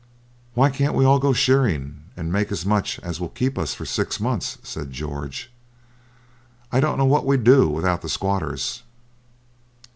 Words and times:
'Why 0.55 0.71
can't 0.71 0.95
we 0.95 1.05
all 1.05 1.19
go 1.19 1.31
shearing, 1.31 2.05
and 2.17 2.33
make 2.33 2.51
as 2.51 2.65
much 2.65 2.97
as 3.01 3.19
will 3.19 3.29
keep 3.29 3.55
us 3.55 3.75
for 3.75 3.85
six 3.85 4.19
months?' 4.19 4.57
said 4.63 4.89
George. 4.91 5.51
'I 6.71 6.79
don't 6.79 6.97
know 6.97 7.05
what 7.05 7.23
we'd 7.23 7.43
do 7.43 7.69
without 7.69 8.01
the 8.01 8.09
squatters.' 8.09 8.81